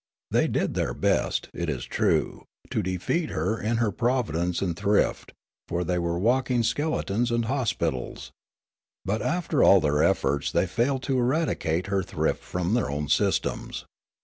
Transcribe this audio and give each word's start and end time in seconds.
They 0.31 0.47
did 0.47 0.73
their 0.73 0.95
best, 0.95 1.51
it 1.53 1.69
is 1.69 1.85
true, 1.85 2.45
to 2.71 2.81
defeat 2.81 3.29
her 3.29 3.59
in 3.61 3.77
her 3.77 3.91
providence 3.91 4.59
and 4.59 4.75
thrift; 4.75 5.31
for 5.67 5.83
they 5.83 5.99
were 5.99 6.17
walking 6.17 6.63
skeletons 6.63 7.29
and 7.29 7.45
hospitals. 7.45 8.31
But 9.05 9.21
after 9.21 9.61
all 9.63 9.79
their 9.79 10.01
efforts 10.01 10.51
they 10.51 10.65
failed 10.65 11.03
to 11.03 11.19
eradicate 11.19 11.85
her 11.85 12.01
thrift 12.01 12.41
from 12.43 12.73
their 12.73 12.89
own 12.89 13.09
systems. 13.09 13.85